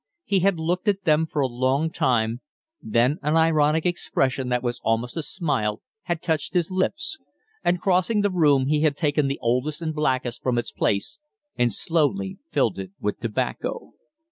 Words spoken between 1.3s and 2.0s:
a long